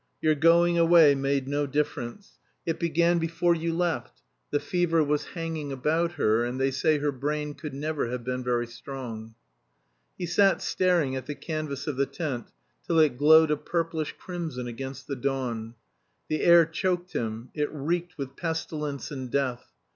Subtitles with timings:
[0.19, 2.39] Your going away made no difference.
[2.65, 7.11] It began before you left the fever was hanging about her; and they say her
[7.11, 9.35] brain could never have been very strong."
[10.17, 12.47] He sat staring at the canvas of the tent
[12.87, 15.75] till it glowed a purplish crimson against the dawn.
[16.29, 19.71] The air choked him; it reeked with pestilence and death.